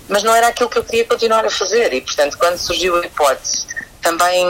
[0.09, 1.93] mas não era aquilo que eu queria continuar a fazer.
[1.93, 3.67] E, portanto, quando surgiu a hipótese,
[4.01, 4.45] também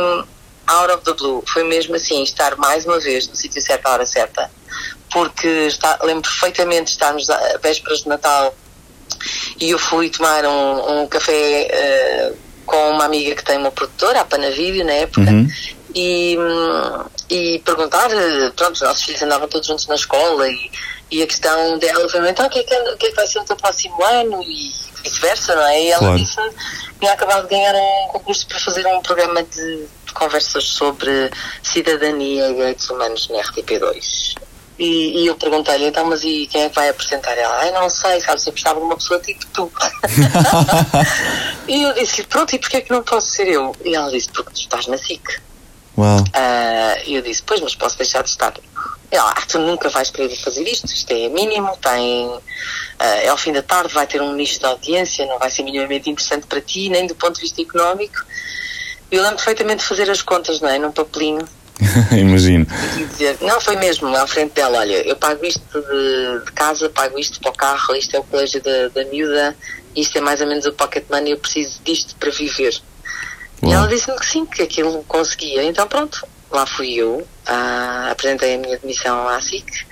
[0.66, 3.92] out of the blue, foi mesmo assim, estar mais uma vez no sítio certo à
[3.92, 4.50] hora certa.
[5.10, 8.54] Porque está, lembro perfeitamente de estarmos a vésperas de Natal
[9.60, 12.32] e eu fui tomar um, um café eh,
[12.66, 15.30] com uma amiga que tem uma produtora, a Panavídeo, na época,
[15.94, 20.70] e, hum, e perguntar, eh, pronto, os nossos filhos andavam todos juntos na escola e,
[21.10, 23.26] e a questão dela foi então o que, é que, o que é que vai
[23.26, 25.82] ser o teu próximo ano e vice-versa, não é?
[25.82, 26.18] E ela Claro.
[26.18, 30.64] disse que tinha acabado de ganhar um concurso para fazer um programa de, de conversas
[30.64, 31.30] sobre
[31.62, 34.34] cidadania e direitos humanos na RTP2.
[34.78, 37.36] E, e eu perguntei-lhe, então, mas e quem é que vai apresentar?
[37.36, 39.72] Ela, ai, não sei, sabes, eu precisava de uma pessoa tipo tu.
[41.68, 43.74] e eu disse-lhe, pronto, e porquê é que não posso ser eu?
[43.84, 45.22] E ela disse, porque tu estás na SIC.
[45.96, 46.22] Uau.
[46.32, 48.54] Ah, E eu disse, pois, mas posso deixar de estar.
[49.10, 52.38] Ela, ah, tu nunca vais querer fazer isto, isto é mínimo, tem,
[52.98, 56.10] é ao fim da tarde, vai ter um nicho de audiência, não vai ser minimamente
[56.10, 58.24] interessante para ti, nem do ponto de vista económico.
[59.10, 60.78] Eu lembro perfeitamente de fazer as contas, não é?
[60.78, 61.46] Num papelinho
[62.10, 62.66] Imagino.
[62.96, 66.90] e dizer, não, foi mesmo, à frente dela, olha, eu pago isto de, de casa,
[66.90, 69.56] pago isto para o carro, isto é o colégio da, da miúda,
[69.94, 72.74] isto é mais ou menos o pocket money, eu preciso disto para viver.
[73.62, 73.74] E Uau.
[73.74, 78.58] ela disse-me que sim, que aquilo conseguia, então pronto, lá fui eu, ah, apresentei a
[78.58, 79.86] minha admissão à SIC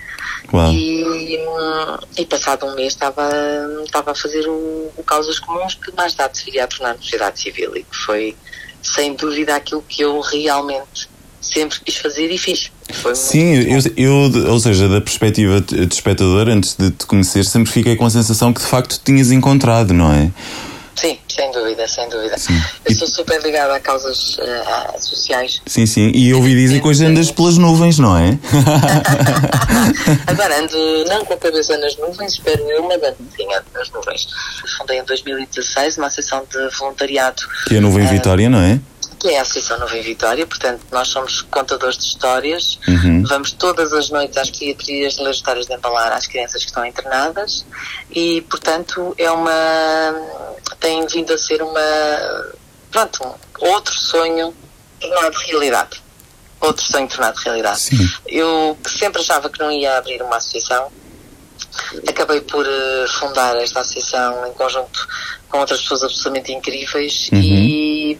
[0.52, 0.72] Uau.
[0.72, 3.28] e, hum, e passado um mês estava,
[3.84, 7.40] estava a fazer o, o Causas Comuns que mais tarde se viria a tornar sociedade
[7.40, 8.36] civil e que foi
[8.82, 11.08] sem dúvida aquilo que eu realmente
[11.40, 12.70] sempre quis fazer e fiz.
[12.90, 17.70] Foi Sim, eu, eu, ou seja, da perspectiva de espectador, antes de te conhecer, sempre
[17.70, 20.30] fiquei com a sensação que de facto tinhas encontrado, não é?
[21.66, 22.38] Dúvida, sem dúvida.
[22.38, 22.54] Sim.
[22.84, 25.60] Eu E- sou super ligada a causas a- sociais.
[25.66, 26.12] Sim, sim.
[26.14, 28.38] E ouvi dizer que hoje andas pelas nuvens, não é?
[30.26, 33.90] Agora ando não com a cabeça nas nuvens, espero eu, mas ando sim, ando nas
[33.90, 34.26] nuvens.
[34.78, 38.78] Fundei em 2016 uma associação de voluntariado Que é a Nuvem Vitória, não é?
[39.28, 43.22] É a Associação Nuvem Vitória, portanto, nós somos contadores de histórias, Uhum.
[43.26, 47.64] vamos todas as noites às pediatrias ler histórias de embalar às crianças que estão internadas
[48.10, 49.52] e, portanto, é uma.
[50.80, 51.80] tem vindo a ser uma.
[52.90, 54.54] pronto, um outro sonho
[55.00, 56.02] tornado realidade.
[56.60, 57.80] Outro sonho tornado realidade.
[57.80, 58.10] Sim.
[58.26, 60.90] Eu sempre achava que não ia abrir uma associação,
[62.08, 65.06] acabei por eh, fundar esta associação em conjunto
[65.50, 68.18] com outras pessoas absolutamente incríveis e,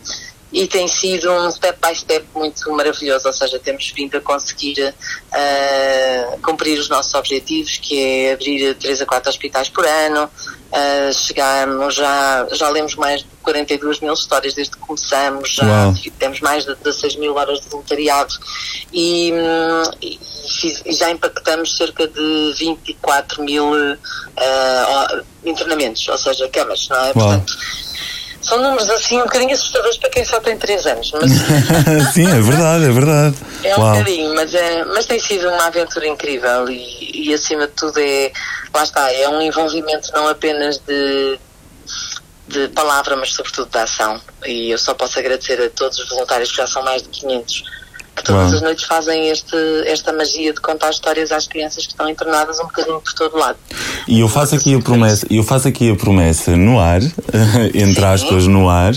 [0.52, 4.94] e tem sido um step by step muito maravilhoso, ou seja, temos vindo a conseguir
[5.34, 10.30] eh, cumprir os nossos objetivos, que é abrir 3 a 4 hospitais por ano,
[11.12, 15.94] chegarmos já, já lemos mais de 42 mil histórias desde que começamos, já Uau.
[16.18, 18.34] temos mais de 16 mil horas de voluntariado
[18.92, 19.32] e,
[20.02, 20.18] e
[20.84, 27.12] e já impactamos cerca de 24 mil ó, internamentos, ou seja, camas, não é?
[27.12, 27.56] Portanto,
[28.46, 31.32] são números assim um bocadinho assustadores para quem só tem 3 anos, mas
[32.14, 33.36] sim, é verdade, é verdade.
[33.64, 33.92] é um Uau.
[33.92, 38.30] bocadinho, mas, é, mas tem sido uma aventura incrível e, e acima de tudo é,
[38.72, 41.38] lá está, é um envolvimento não apenas de,
[42.46, 44.20] de palavra, mas sobretudo de ação.
[44.44, 47.64] E eu só posso agradecer a todos os voluntários, que já são mais de 500,
[48.16, 48.54] que todas Uau.
[48.54, 52.64] as noites fazem este, esta magia de contar histórias às crianças que estão internadas um
[52.64, 53.58] bocadinho por todo lado.
[54.08, 57.02] E eu faço aqui a promessa, eu faço aqui a promessa no ar,
[57.74, 58.94] entre aspas, no ar,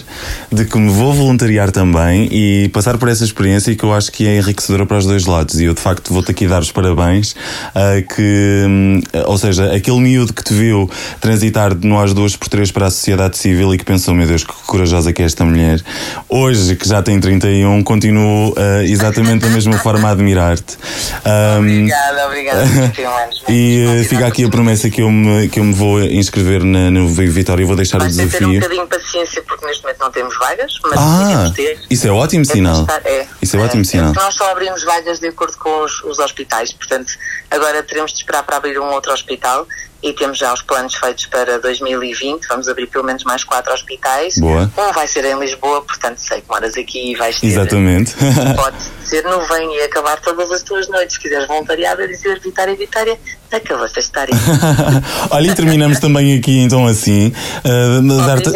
[0.50, 4.26] de que me vou voluntariar também e passar por essa experiência que eu acho que
[4.26, 5.60] é enriquecedora para os dois lados.
[5.60, 7.36] E eu de facto vou-te aqui dar os parabéns,
[7.76, 12.72] ah, que, ou seja, aquele miúdo que te viu transitar de nós duas por três
[12.72, 15.84] para a sociedade civil e que pensou, meu Deus, que corajosa que é esta mulher,
[16.30, 20.78] hoje que já tem 31, continuo ah, exatamente da mesma forma a admirar-te.
[21.26, 22.64] Ahm, Obrigada, obrigada.
[23.50, 26.90] e eh, fica aqui a promessa que eu me, que eu me vou inscrever na,
[26.92, 28.54] no Vitória e vou deixar o Vais ter um desafio.
[28.60, 31.80] bocadinho de paciência porque neste momento não temos vagas, mas Ah, ter.
[31.90, 32.88] isso é ótimo É sinal.
[33.06, 33.26] é.
[33.42, 34.14] Isso é ótimo É, sinal.
[34.14, 37.14] nós só abrimos vagas de acordo com os, os hospitais, portanto,
[37.52, 39.68] Agora teremos de esperar para abrir um outro hospital
[40.02, 42.48] e temos já os planos feitos para 2020.
[42.48, 44.38] Vamos abrir pelo menos mais quatro hospitais.
[44.38, 44.72] Boa.
[44.78, 47.48] Um vai ser em Lisboa, portanto sei que moras aqui e vais ter.
[47.48, 48.16] Exatamente.
[48.56, 51.16] Pode ser no Vem e acabar todas as tuas noites.
[51.16, 53.20] Se quiseres voluntariado a dizer Vitória, Vitória,
[53.52, 54.34] acabou a história.
[55.32, 57.34] Olha, e terminamos também aqui então assim.
[57.66, 58.52] Uh, dar-te,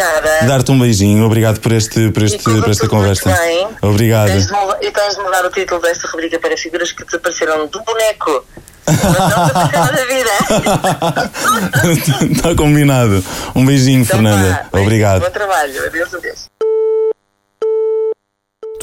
[0.47, 1.25] dar-te um beijinho.
[1.25, 3.34] Obrigado por, este, por, este, por esta conversa.
[3.34, 3.67] bem.
[3.82, 4.27] Obrigado.
[4.27, 7.82] Tens de E tens de mudar o título desta rubrica para figuras que desapareceram do
[7.84, 8.45] boneco.
[8.86, 11.32] Mas não da vida.
[12.32, 13.24] Está combinado.
[13.56, 14.67] Um beijinho, Então Fernanda.
[14.72, 15.22] vá, Obrigado.
[15.22, 15.86] Bom trabalho.
[15.88, 16.53] Adeus, adeus.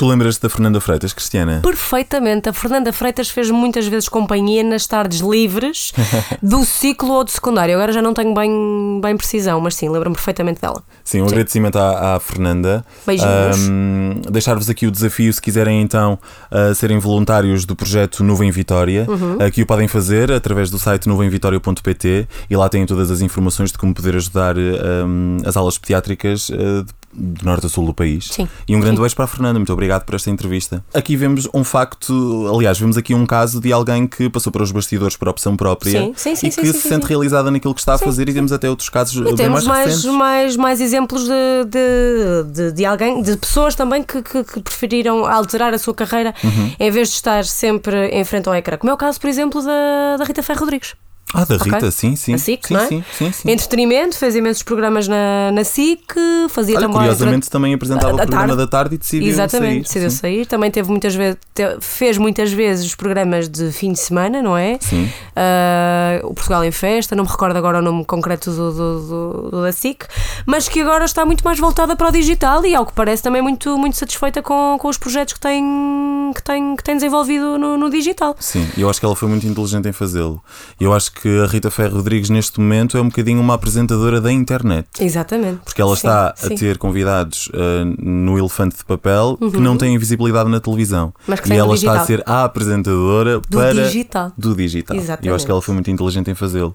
[0.01, 1.61] Tu lembras-te da Fernanda Freitas, Cristiana?
[1.63, 2.49] Perfeitamente.
[2.49, 5.93] A Fernanda Freitas fez muitas vezes companhia nas tardes livres
[6.43, 7.75] do ciclo ou do secundário.
[7.75, 10.83] Agora já não tenho bem, bem precisão, mas sim, lembro-me perfeitamente dela.
[11.05, 12.83] Sim, um agradecimento à, à Fernanda.
[13.07, 13.69] Beijinhos.
[13.69, 16.19] Ahm, Deixar-vos aqui o desafio, se quiserem então
[16.51, 19.37] ah, serem voluntários do projeto Nuvem Vitória, Uhum.
[19.39, 23.71] ah, que o podem fazer através do site nuvemvitoria.pt e lá têm todas as informações
[23.71, 27.93] de como poder ajudar ahm, as aulas pediátricas ah, de de norte a sul do
[27.93, 28.29] país.
[28.31, 28.49] Sim.
[28.69, 29.03] E um grande Sim.
[29.03, 30.85] beijo para a Fernanda, muito obrigado por esta entrevista.
[30.94, 34.70] Aqui vemos um facto, aliás, vemos aqui um caso de alguém que passou para os
[34.70, 37.94] bastidores por opção própria Sim, sim, sim, e que se sente realizada naquilo que está
[37.94, 41.24] a fazer e temos até outros casos E bem temos mais, mais, mais, mais exemplos
[41.24, 45.94] de, de, de, de alguém, de pessoas também que, que, que preferiram alterar a sua
[45.94, 46.72] carreira Uhum.
[46.79, 48.76] em vez de estar sempre em frente ao ecrã.
[48.76, 50.94] Como é o caso, por exemplo, da, da Rita Ferro Rodrigues.
[51.35, 51.57] Ah, da?
[51.57, 52.33] Rita, sim, sim.
[52.33, 52.87] Na SIC, sim, não é?
[52.88, 53.51] sim, sim, sim.
[53.51, 56.01] Entretenimento, fez imensos programas na, na SIC,
[56.49, 56.97] fazia Olha, também.
[56.99, 58.62] curiosamente também apresentava Da o programa tarde.
[58.62, 59.83] da tarde e decidiu Exatamente, sair.
[59.83, 60.16] decidiu sim.
[60.16, 60.47] sair.
[60.47, 64.57] Também teve muitas vezes, te- fez muitas vezes os programas de fim de semana, não
[64.57, 64.79] é?
[64.81, 65.09] Sim.
[65.37, 69.62] Ah, o Portugal em Festa, não me recordo agora o nome concreto do, do, do-
[69.62, 70.05] da SIC,
[70.47, 73.40] mas que agora está muito mais voltada para o digital e, ao que parece, também
[73.43, 77.77] muito, muito satisfeita com, com os projetos que tem, que tem, que tem desenvolvido no,
[77.77, 78.35] no digital.
[78.38, 80.43] Sim, eu acho que ela foi muito inteligente em fazê-lo.
[80.81, 84.31] Eu acho que a Rita Ferro Rodrigues, neste momento, é um bocadinho uma apresentadora da
[84.33, 84.87] internet.
[85.01, 85.61] Exatamente.
[85.65, 86.55] Porque ela Sim, está sim.
[86.55, 91.07] a ter convidados ah, no Elefante de Papel que não têm visibilidade na televisão.
[91.07, 91.13] Uhum.
[91.29, 92.07] Mas que e ela está a digital.
[92.07, 94.33] ser a apresentadora Do para digital.
[94.37, 94.97] do digital.
[94.97, 95.35] E eu Exatamente.
[95.35, 96.75] acho que ela foi muito inteligente em fazê-lo.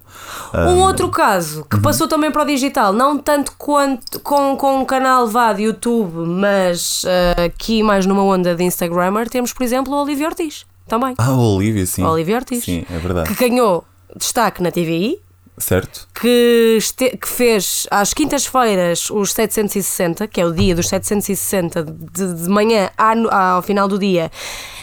[0.52, 1.64] Ah, Um outro caso Uhum.
[1.70, 5.62] que passou também para o digital, não tanto quanto com, com um canal vá de
[5.62, 7.04] YouTube, mas
[7.36, 10.64] ah, aqui mais numa onda de Instagrammer, temos, por exemplo, o Olivia Ortiz.
[10.88, 11.14] Também.
[11.18, 12.02] Ah, a Olivia, sim.
[12.04, 12.62] A Olivia Ortiz.
[12.64, 13.34] Sim, é verdade.
[13.34, 13.84] Que ganhou
[14.16, 15.18] destaque na TVI,
[15.58, 16.06] Certo?
[16.20, 22.34] que, este- que fez às quintas-feiras os 760, que é o dia dos 760, de,
[22.42, 23.14] de manhã à
[23.54, 24.30] ao final do dia,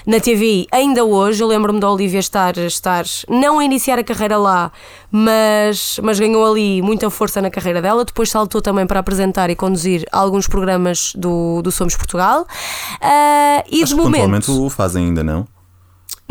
[0.08, 0.66] na TVI.
[0.72, 4.72] Ainda hoje, eu lembro-me da Olivia estar, estar, não a iniciar a carreira lá,
[5.12, 8.04] mas, mas ganhou ali muita força na carreira dela.
[8.04, 12.48] Depois saltou também para apresentar e conduzir alguns programas do, do Somos Portugal.
[13.00, 14.14] Ah, e Acho de momento.
[14.14, 15.48] pontualmente o fazem ainda, não?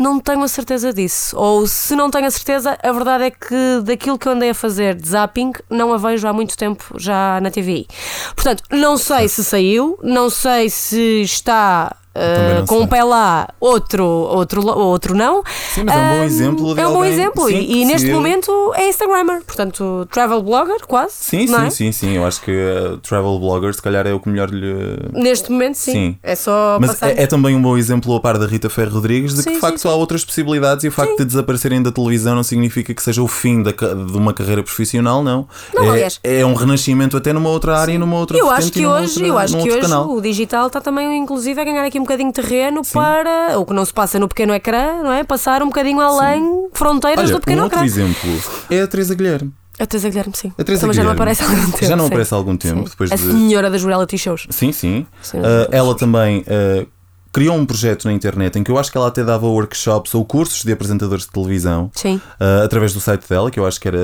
[0.03, 1.33] Não tenho a certeza disso.
[1.37, 4.53] Ou se não tenho a certeza, a verdade é que daquilo que eu andei a
[4.53, 7.87] fazer de zapping, não a vejo há muito tempo já na TVI.
[8.35, 11.95] Portanto, não sei se saiu, não sei se está.
[12.15, 15.43] Uh, com um pé lá, outro, outro, outro não.
[15.73, 17.47] Sim, mas é um bom Um, exemplo É um bom exemplo.
[17.47, 19.41] sim, e que e neste momento é Instagrammer.
[19.43, 21.13] Portanto, travel blogger, quase.
[21.15, 21.69] Sim, sim, é?
[21.71, 22.15] sim, sim.
[22.15, 24.73] Eu acho que uh, Travel Blogger, se calhar, é o que melhor lhe.
[25.11, 25.91] Neste momento, sim.
[25.91, 26.17] Sim.
[26.21, 29.33] É só Mas é, é também um bom exemplo a par da Rita Ferro Rodrigues
[29.33, 32.35] de que Sim, de facto há outras possibilidades e o facto de desaparecerem da televisão
[32.35, 35.47] não significa que seja o fim da de uma carreira profissional, não.
[35.73, 38.71] Não, é, aliás- é um renascimento até numa outra área e numa outra Eu acho
[38.71, 40.09] que hoje, outra- eu acho que hoje canal.
[40.09, 43.73] o digital está também, inclusive, a ganhar aqui um bocadinho de terreno para o que
[43.73, 45.23] não se passa no pequeno ecrã, não é?
[45.23, 47.85] Passar um bocadinho além fronteiras Olha, do pequeno um outro ecrã.
[47.85, 48.29] exemplo
[48.69, 49.51] é a Teresa Guilherme.
[49.79, 50.53] A Teresa Guilherme, sim.
[50.57, 51.31] A Teresa também já não Guilherme.
[51.33, 51.85] aparece há algum tempo.
[51.85, 52.11] Já não sim.
[52.11, 52.89] aparece há algum tempo, Sim.
[52.91, 54.45] depois a de- senhora das reality shows.
[54.51, 55.05] Sim, sim.
[55.21, 56.87] Sim, Uh, ela também uh,
[57.31, 60.23] criou um projeto na internet em que eu acho que ela até dava workshops ou
[60.23, 61.89] cursos de apresentadores de televisão.
[61.95, 62.21] Sim.
[62.39, 63.97] uh, através do site dela, que eu acho que era.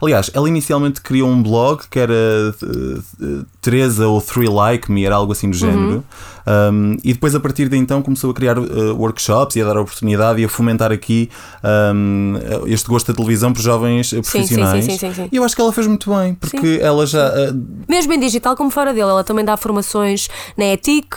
[0.00, 2.14] Aliás, ela inicialmente criou um blog que era
[3.60, 6.04] Teresa ou Three Like Me, era algo assim do género.
[6.46, 9.76] Um, e depois, a partir de então, começou a criar uh, workshops e a dar
[9.78, 11.30] oportunidade e a fomentar aqui
[11.94, 12.34] um,
[12.66, 14.84] este gosto da televisão por jovens uh, sim, profissionais.
[14.84, 15.28] sim, sim, sim.
[15.30, 17.28] E eu acho que ela fez muito bem, porque ela já.
[17.28, 21.16] uh, Mesmo em digital como fora dele, ela também dá formações na ETIC,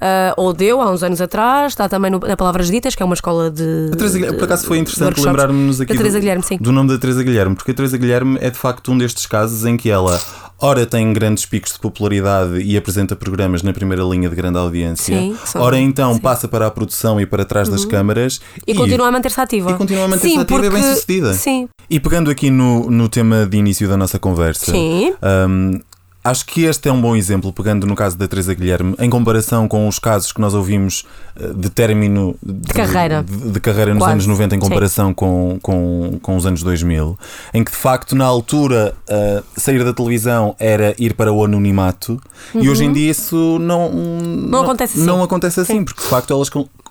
[0.00, 3.06] ah, ou deu há uns anos atrás, está também no- na Palavras Ditas, que é
[3.06, 3.90] uma escola de.
[3.92, 5.26] A Teresa Guilherme, por acaso foi interessante workshops.
[5.26, 8.56] lembrarmos aqui do, Guilherme, do nome da Teresa Guilherme, porque a Teresa Guilherme é de
[8.58, 10.20] facto um destes casos em que ela,
[10.58, 15.18] ora, tem grandes picos de popularidade e apresenta programas na primeira linha de grande audiência,
[15.18, 18.62] Sim, são- ora então passa para a produção e para trás das câmaras Uhum.
[18.66, 19.70] E, continua a manter-se ativa.
[19.70, 21.32] e continua a manter-se Sim, ativa e porque- bem-sucedida.
[21.34, 25.14] Sim, E pegando aqui no, no tema de início da nossa conversa, Sim.
[25.48, 25.80] hum,
[26.24, 29.68] Acho que este é um bom exemplo, pegando no caso da Teresa Guilherme, em comparação
[29.68, 31.04] com os casos que nós ouvimos
[31.38, 33.22] eh, de término de, carreira.
[33.22, 34.12] de, de carreira nos Quase.
[34.12, 34.66] anos 90 em Sim.
[34.66, 37.18] comparação com, com, com os anos 2000,
[37.52, 42.18] em que de facto na altura eh, sair da televisão era ir para o anonimato
[42.54, 44.64] e hoje em dia isso não, não, Uhum.
[44.64, 45.06] acontece assim.
[45.06, 46.48] Não acontece assim, porque de facto elas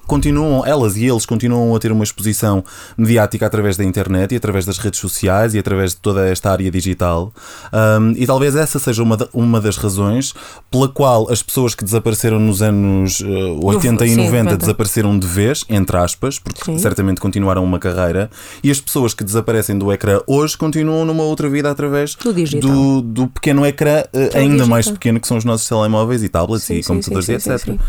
[0.08, 2.64] continuam, elas e eles continuam a ter uma exposição
[2.98, 6.70] mediática através da internet e através das redes sociais e através de toda esta área
[6.70, 7.34] digital.
[7.72, 10.34] Um, e talvez essa seja uma, da- uma das razões
[10.70, 14.58] pela qual as pessoas que desapareceram nos anos uh, 80 e sim, 90 90.
[14.58, 16.78] desapareceram de vez, entre aspas, porque Sim.
[16.78, 18.30] certamente continuaram uma carreira,
[18.64, 23.02] e as pessoas que desaparecem do ecrã hoje continuam numa outra vida através Do do,
[23.02, 24.68] do pequeno ecrã, uh, ainda digital.
[24.68, 27.52] mais pequeno que são os nossos telemóveis e tablets Sim, e computadores sim, e sim,
[27.52, 27.80] etc.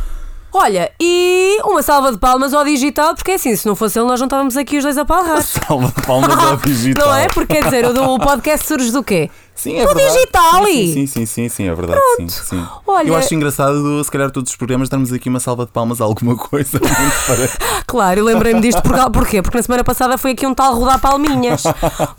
[0.56, 4.06] Olha, e uma salva de palmas ao digital, porque é assim, se não fosse ele,
[4.06, 5.42] nós não estávamos aqui os dois a palrar.
[5.42, 7.08] Salva de palmas ao digital.
[7.10, 7.26] Não é?
[7.26, 9.28] Porque quer dizer, o, podcast surge do quê?
[9.52, 10.14] Sim, é Do verdade.
[10.14, 12.00] digital Sim, sim, sim, sim, sim, é verdade.
[12.16, 12.66] Sim, sim.
[12.86, 16.00] Olha- Eu acho engraçado, se calhar, todos os programas darmos aqui uma salva de palmas
[16.00, 16.80] a alguma coisa.
[17.86, 19.40] Claro, eu lembrei-me disto por, porquê?
[19.42, 21.62] Porque na semana passada foi aqui um tal rodar palminhas.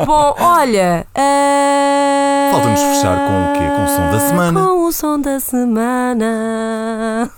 [0.06, 1.06] Bom, olha.
[1.13, 3.68] ah, Falta-nos fechar com o quê?
[3.68, 4.60] Com o som da semana.
[4.62, 7.30] Com o som da semana.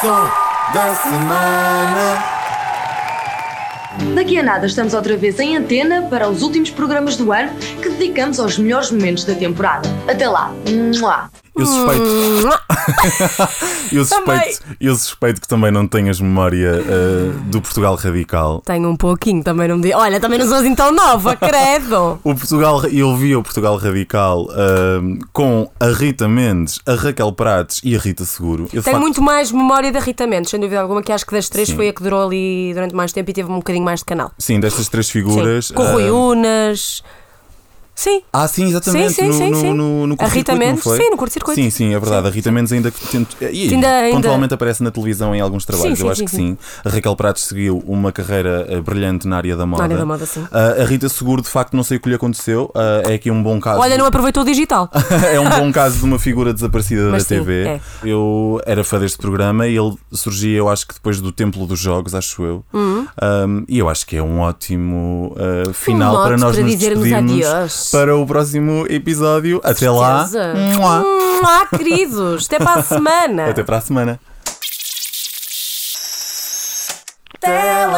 [0.00, 0.30] Som
[0.74, 2.24] da semana.
[4.14, 7.88] Daqui a nada estamos outra vez em antena para os últimos programas do ano que
[7.90, 9.88] dedicamos aos melhores momentos da temporada.
[10.08, 10.52] Até lá.
[10.68, 11.30] Mua.
[11.60, 12.04] Eu suspeito,
[13.92, 18.62] eu suspeito, eu suspeito que também não tenhas memória ah, do Portugal Radical.
[18.64, 19.98] Tenho um pouquinho, também não me digo.
[19.98, 22.18] Olha, também não sou assim tão nova, credo.
[22.30, 25.00] O Portugal, eu vi o Portugal Radical ah,
[25.32, 28.64] com a Rita Mendes, a Raquel Prates e a Rita Seguro.
[28.64, 31.32] Eu, Tenho facto, muito mais memória da Rita Mendes, sem dúvida alguma, que acho que
[31.32, 31.76] das três Sim.
[31.76, 34.32] foi a que durou ali durante mais tempo e teve um bocadinho mais canal.
[34.38, 35.66] Sim, destas três figuras.
[35.66, 35.74] Sim.
[35.74, 37.02] Com Rui ah, Unas.
[38.00, 38.22] Sim.
[38.32, 39.12] Ah, sim, exatamente.
[39.12, 41.60] Sim, sim, no, sim, no, no, A Rita Mendes, sim, no curto-circuito.
[41.60, 42.28] Sim, sim, é verdade.
[42.28, 42.90] A Rita Mendes ainda.
[43.52, 46.56] E, Ainda- ainda- pontualmente aparece na televisão em alguns trabalhos, Sim, eu acho que sim.
[46.82, 49.82] A Raquel Pratos seguiu uma carreira eh, brilhante na área da moda.
[49.82, 50.42] área da moda, sim.
[50.50, 52.70] Ah, a Rita Seguro, de facto, não sei o que lhe aconteceu.
[52.74, 53.78] Ah, é aqui um bom caso.
[53.82, 54.88] Olha, não aproveitou o digital.
[55.30, 57.66] é um bom caso de uma figura desaparecida Mas da TV.
[57.68, 57.80] é.
[58.02, 61.78] Eu era fã deste programa e ele surgia, eu acho que depois do Templo dos
[61.78, 62.64] Jogos, acho eu.
[62.72, 63.06] Uhum.
[63.22, 66.76] Um, e eu acho que é um ótimo uh, final mote para nós para nos
[66.76, 67.89] despedirmos adeus.
[67.90, 69.60] Para o próximo episódio.
[69.64, 70.28] Até lá.
[70.76, 71.00] Mua.
[71.00, 72.46] Mua, queridos.
[72.46, 73.50] Até para a semana.
[73.50, 74.20] Até para a semana.
[77.40, 77.90] Teleponto.